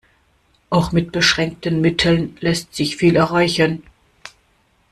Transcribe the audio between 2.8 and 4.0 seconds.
viel erreichen.